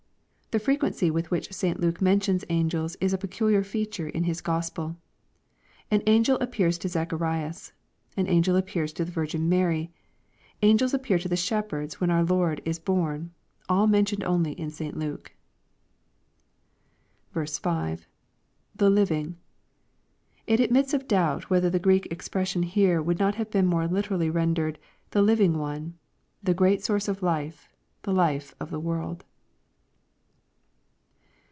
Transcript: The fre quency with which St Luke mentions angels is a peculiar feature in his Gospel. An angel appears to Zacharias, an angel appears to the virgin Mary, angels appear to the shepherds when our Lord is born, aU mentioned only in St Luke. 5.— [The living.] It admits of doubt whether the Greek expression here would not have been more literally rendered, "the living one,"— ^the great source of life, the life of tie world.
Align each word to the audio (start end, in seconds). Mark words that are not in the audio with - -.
The 0.53 0.59
fre 0.59 0.73
quency 0.73 1.09
with 1.09 1.31
which 1.31 1.53
St 1.53 1.79
Luke 1.79 2.01
mentions 2.01 2.43
angels 2.49 2.97
is 2.99 3.13
a 3.13 3.17
peculiar 3.17 3.63
feature 3.63 4.09
in 4.09 4.25
his 4.25 4.41
Gospel. 4.41 4.97
An 5.89 6.03
angel 6.05 6.37
appears 6.41 6.77
to 6.79 6.89
Zacharias, 6.89 7.71
an 8.17 8.27
angel 8.27 8.57
appears 8.57 8.91
to 8.91 9.05
the 9.05 9.13
virgin 9.13 9.47
Mary, 9.47 9.91
angels 10.61 10.93
appear 10.93 11.17
to 11.19 11.29
the 11.29 11.37
shepherds 11.37 12.01
when 12.01 12.09
our 12.09 12.25
Lord 12.25 12.61
is 12.65 12.79
born, 12.79 13.31
aU 13.69 13.87
mentioned 13.87 14.25
only 14.25 14.51
in 14.59 14.69
St 14.71 14.97
Luke. 14.99 15.33
5.— 17.33 18.05
[The 18.75 18.89
living.] 18.89 19.37
It 20.47 20.59
admits 20.59 20.93
of 20.93 21.07
doubt 21.07 21.49
whether 21.49 21.69
the 21.69 21.79
Greek 21.79 22.07
expression 22.11 22.63
here 22.63 23.01
would 23.01 23.19
not 23.19 23.35
have 23.35 23.51
been 23.51 23.67
more 23.67 23.87
literally 23.87 24.29
rendered, 24.29 24.79
"the 25.11 25.21
living 25.21 25.57
one,"— 25.57 25.93
^the 26.45 26.53
great 26.53 26.83
source 26.83 27.07
of 27.07 27.23
life, 27.23 27.69
the 28.01 28.11
life 28.11 28.53
of 28.59 28.71
tie 28.71 28.75
world. 28.75 29.23